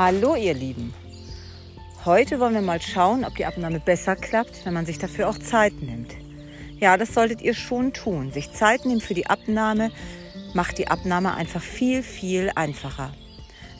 Hallo 0.00 0.36
ihr 0.36 0.54
Lieben. 0.54 0.94
Heute 2.04 2.38
wollen 2.38 2.54
wir 2.54 2.60
mal 2.60 2.80
schauen, 2.80 3.24
ob 3.24 3.34
die 3.34 3.46
Abnahme 3.46 3.80
besser 3.80 4.14
klappt, 4.14 4.64
wenn 4.64 4.72
man 4.72 4.86
sich 4.86 4.98
dafür 4.98 5.28
auch 5.28 5.38
Zeit 5.38 5.72
nimmt. 5.82 6.14
Ja, 6.78 6.96
das 6.96 7.14
solltet 7.14 7.42
ihr 7.42 7.52
schon 7.52 7.92
tun. 7.92 8.30
Sich 8.30 8.52
Zeit 8.52 8.84
nehmen 8.84 9.00
für 9.00 9.14
die 9.14 9.26
Abnahme 9.26 9.90
macht 10.54 10.78
die 10.78 10.86
Abnahme 10.86 11.34
einfach 11.34 11.60
viel, 11.60 12.04
viel 12.04 12.52
einfacher. 12.54 13.12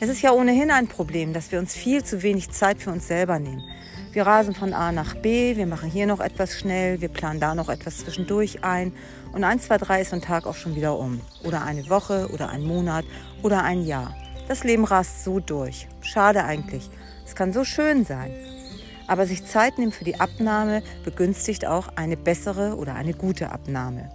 Es 0.00 0.08
ist 0.08 0.20
ja 0.20 0.32
ohnehin 0.32 0.72
ein 0.72 0.88
Problem, 0.88 1.32
dass 1.32 1.52
wir 1.52 1.60
uns 1.60 1.76
viel 1.76 2.02
zu 2.02 2.20
wenig 2.24 2.50
Zeit 2.50 2.82
für 2.82 2.90
uns 2.90 3.06
selber 3.06 3.38
nehmen. 3.38 3.62
Wir 4.10 4.26
rasen 4.26 4.56
von 4.56 4.74
A 4.74 4.90
nach 4.90 5.14
B, 5.14 5.56
wir 5.56 5.66
machen 5.66 5.88
hier 5.88 6.08
noch 6.08 6.18
etwas 6.18 6.58
schnell, 6.58 7.00
wir 7.00 7.10
planen 7.10 7.38
da 7.38 7.54
noch 7.54 7.68
etwas 7.68 7.98
zwischendurch 7.98 8.64
ein 8.64 8.92
und 9.30 9.44
1, 9.44 9.66
2, 9.66 9.78
3 9.78 10.00
ist 10.00 10.12
ein 10.12 10.20
Tag 10.20 10.48
auch 10.48 10.56
schon 10.56 10.74
wieder 10.74 10.98
um. 10.98 11.20
Oder 11.44 11.62
eine 11.62 11.88
Woche 11.88 12.28
oder 12.32 12.48
ein 12.48 12.64
Monat 12.64 13.04
oder 13.44 13.62
ein 13.62 13.86
Jahr. 13.86 14.16
Das 14.48 14.64
Leben 14.64 14.84
rast 14.84 15.24
so 15.24 15.40
durch. 15.40 15.86
Schade 16.00 16.42
eigentlich. 16.42 16.90
Es 17.26 17.34
kann 17.34 17.52
so 17.52 17.64
schön 17.64 18.06
sein. 18.06 18.32
Aber 19.06 19.26
sich 19.26 19.44
Zeit 19.44 19.78
nehmen 19.78 19.92
für 19.92 20.04
die 20.04 20.18
Abnahme 20.20 20.82
begünstigt 21.04 21.66
auch 21.66 21.88
eine 21.96 22.16
bessere 22.16 22.76
oder 22.76 22.94
eine 22.94 23.12
gute 23.12 23.52
Abnahme. 23.52 24.08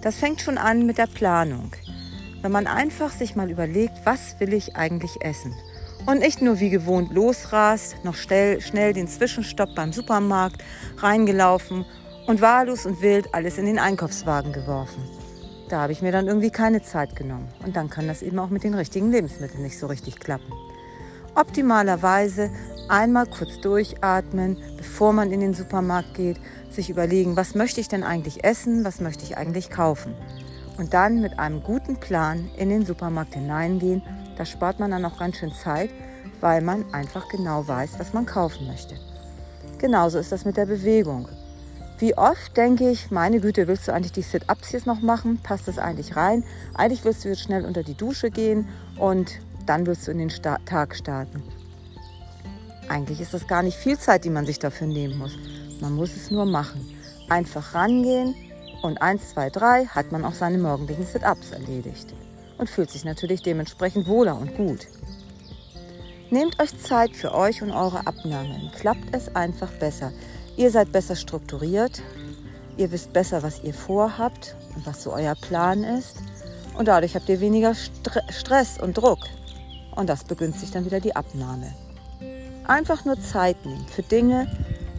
Das 0.00 0.16
fängt 0.16 0.40
schon 0.40 0.56
an 0.56 0.86
mit 0.86 0.96
der 0.96 1.06
Planung. 1.06 1.72
Wenn 2.40 2.52
man 2.52 2.66
einfach 2.66 3.10
sich 3.10 3.36
mal 3.36 3.50
überlegt, 3.50 3.94
was 4.04 4.40
will 4.40 4.54
ich 4.54 4.76
eigentlich 4.76 5.22
essen? 5.22 5.54
Und 6.06 6.20
nicht 6.20 6.42
nur 6.42 6.60
wie 6.60 6.70
gewohnt 6.70 7.12
losrast, 7.12 8.02
noch 8.02 8.14
schnell, 8.14 8.60
schnell 8.62 8.94
den 8.94 9.08
Zwischenstopp 9.08 9.74
beim 9.74 9.92
Supermarkt 9.92 10.62
reingelaufen 10.98 11.84
und 12.26 12.40
wahllos 12.40 12.86
und 12.86 13.02
wild 13.02 13.32
alles 13.32 13.58
in 13.58 13.66
den 13.66 13.78
Einkaufswagen 13.78 14.52
geworfen. 14.52 15.02
Da 15.68 15.80
habe 15.80 15.92
ich 15.92 16.02
mir 16.02 16.12
dann 16.12 16.26
irgendwie 16.26 16.50
keine 16.50 16.82
Zeit 16.82 17.16
genommen. 17.16 17.48
Und 17.64 17.76
dann 17.76 17.88
kann 17.88 18.06
das 18.06 18.22
eben 18.22 18.38
auch 18.38 18.50
mit 18.50 18.64
den 18.64 18.74
richtigen 18.74 19.10
Lebensmitteln 19.10 19.62
nicht 19.62 19.78
so 19.78 19.86
richtig 19.86 20.20
klappen. 20.20 20.52
Optimalerweise 21.34 22.50
einmal 22.88 23.26
kurz 23.26 23.60
durchatmen, 23.60 24.58
bevor 24.76 25.12
man 25.12 25.32
in 25.32 25.40
den 25.40 25.54
Supermarkt 25.54 26.14
geht, 26.14 26.36
sich 26.70 26.90
überlegen, 26.90 27.36
was 27.36 27.54
möchte 27.54 27.80
ich 27.80 27.88
denn 27.88 28.04
eigentlich 28.04 28.44
essen, 28.44 28.84
was 28.84 29.00
möchte 29.00 29.24
ich 29.24 29.36
eigentlich 29.36 29.70
kaufen. 29.70 30.14
Und 30.76 30.92
dann 30.92 31.20
mit 31.20 31.38
einem 31.38 31.62
guten 31.62 31.96
Plan 31.96 32.50
in 32.56 32.68
den 32.68 32.84
Supermarkt 32.84 33.34
hineingehen. 33.34 34.02
Da 34.36 34.44
spart 34.44 34.80
man 34.80 34.90
dann 34.90 35.04
auch 35.04 35.18
ganz 35.18 35.36
schön 35.36 35.52
Zeit, 35.52 35.90
weil 36.40 36.60
man 36.62 36.84
einfach 36.92 37.28
genau 37.28 37.66
weiß, 37.66 37.98
was 37.98 38.12
man 38.12 38.26
kaufen 38.26 38.66
möchte. 38.66 38.96
Genauso 39.78 40.18
ist 40.18 40.32
das 40.32 40.44
mit 40.44 40.56
der 40.56 40.66
Bewegung. 40.66 41.28
Wie 41.98 42.16
oft 42.18 42.56
denke 42.56 42.90
ich, 42.90 43.12
meine 43.12 43.38
Güte, 43.40 43.68
willst 43.68 43.86
du 43.86 43.92
eigentlich 43.92 44.12
die 44.12 44.22
Sit-Ups 44.22 44.72
jetzt 44.72 44.86
noch 44.86 45.00
machen? 45.00 45.38
Passt 45.42 45.68
das 45.68 45.78
eigentlich 45.78 46.16
rein? 46.16 46.42
Eigentlich 46.74 47.04
willst 47.04 47.24
du 47.24 47.28
jetzt 47.28 47.42
schnell 47.42 47.64
unter 47.64 47.84
die 47.84 47.94
Dusche 47.94 48.30
gehen 48.30 48.68
und 48.98 49.38
dann 49.66 49.86
willst 49.86 50.06
du 50.06 50.10
in 50.10 50.18
den 50.18 50.30
Sta 50.30 50.58
Tag 50.66 50.96
starten. 50.96 51.42
Eigentlich 52.88 53.20
ist 53.20 53.32
das 53.32 53.46
gar 53.46 53.62
nicht 53.62 53.76
viel 53.76 53.96
Zeit, 53.96 54.24
die 54.24 54.30
man 54.30 54.44
sich 54.44 54.58
dafür 54.58 54.88
nehmen 54.88 55.18
muss. 55.18 55.38
Man 55.80 55.94
muss 55.94 56.16
es 56.16 56.30
nur 56.30 56.46
machen. 56.46 56.84
Einfach 57.28 57.74
rangehen 57.74 58.34
und 58.82 59.00
1, 59.00 59.30
2, 59.30 59.50
3 59.50 59.86
hat 59.86 60.10
man 60.10 60.24
auch 60.24 60.34
seine 60.34 60.58
morgendlichen 60.58 61.06
Sit-Ups 61.06 61.52
erledigt 61.52 62.12
und 62.58 62.68
fühlt 62.68 62.90
sich 62.90 63.04
natürlich 63.04 63.42
dementsprechend 63.42 64.08
wohler 64.08 64.36
und 64.36 64.56
gut. 64.56 64.88
Nehmt 66.30 66.60
euch 66.60 66.76
Zeit 66.78 67.14
für 67.14 67.32
euch 67.34 67.62
und 67.62 67.70
eure 67.70 68.06
Abnahmen. 68.06 68.70
Klappt 68.76 69.14
es 69.14 69.34
einfach 69.36 69.70
besser. 69.70 70.12
Ihr 70.56 70.70
seid 70.70 70.92
besser 70.92 71.16
strukturiert, 71.16 72.02
ihr 72.76 72.92
wisst 72.92 73.12
besser, 73.12 73.42
was 73.42 73.62
ihr 73.64 73.74
vorhabt 73.74 74.54
und 74.76 74.86
was 74.86 75.02
so 75.02 75.12
euer 75.12 75.34
Plan 75.34 75.82
ist. 75.82 76.16
Und 76.78 76.88
dadurch 76.88 77.14
habt 77.16 77.28
ihr 77.28 77.40
weniger 77.40 77.74
St 77.74 78.10
Stress 78.30 78.78
und 78.80 78.96
Druck. 78.96 79.18
Und 79.96 80.08
das 80.08 80.24
begünstigt 80.24 80.74
dann 80.74 80.84
wieder 80.84 81.00
die 81.00 81.16
Abnahme. 81.16 81.72
Einfach 82.66 83.04
nur 83.04 83.20
Zeit 83.20 83.64
nehmen 83.64 83.86
für 83.88 84.02
Dinge, 84.02 84.46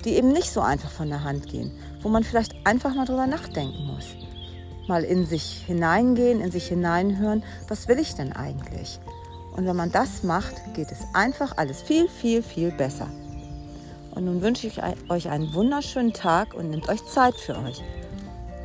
die 0.03 0.15
eben 0.15 0.31
nicht 0.31 0.51
so 0.51 0.61
einfach 0.61 0.91
von 0.91 1.09
der 1.09 1.23
Hand 1.23 1.47
gehen, 1.47 1.71
wo 2.01 2.09
man 2.09 2.23
vielleicht 2.23 2.53
einfach 2.65 2.93
mal 2.93 3.05
drüber 3.05 3.27
nachdenken 3.27 3.85
muss. 3.87 4.05
Mal 4.87 5.03
in 5.03 5.25
sich 5.25 5.63
hineingehen, 5.65 6.41
in 6.41 6.51
sich 6.51 6.67
hineinhören, 6.67 7.43
was 7.67 7.87
will 7.87 7.97
ich 7.97 8.13
denn 8.13 8.33
eigentlich? 8.33 8.99
Und 9.55 9.65
wenn 9.65 9.75
man 9.75 9.91
das 9.91 10.23
macht, 10.23 10.53
geht 10.73 10.91
es 10.91 10.99
einfach 11.13 11.57
alles 11.57 11.81
viel, 11.81 12.07
viel, 12.07 12.43
viel 12.43 12.71
besser. 12.71 13.07
Und 14.15 14.25
nun 14.25 14.41
wünsche 14.41 14.67
ich 14.67 14.81
euch 15.09 15.29
einen 15.29 15.53
wunderschönen 15.53 16.13
Tag 16.13 16.53
und 16.53 16.69
nehmt 16.69 16.89
euch 16.89 17.05
Zeit 17.05 17.35
für 17.35 17.57
euch. 17.57 17.83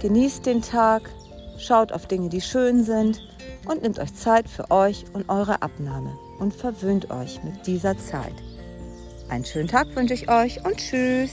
Genießt 0.00 0.46
den 0.46 0.62
Tag, 0.62 1.10
schaut 1.58 1.92
auf 1.92 2.06
Dinge, 2.06 2.28
die 2.28 2.40
schön 2.40 2.84
sind 2.84 3.20
und 3.66 3.82
nehmt 3.82 3.98
euch 3.98 4.14
Zeit 4.14 4.48
für 4.48 4.70
euch 4.70 5.04
und 5.12 5.28
eure 5.28 5.60
Abnahme 5.62 6.16
und 6.38 6.54
verwöhnt 6.54 7.10
euch 7.10 7.42
mit 7.42 7.66
dieser 7.66 7.98
Zeit. 7.98 8.34
Einen 9.28 9.44
schönen 9.44 9.68
Tag 9.68 9.94
wünsche 9.94 10.14
ich 10.14 10.30
euch 10.30 10.64
und 10.64 10.76
tschüss. 10.76 11.32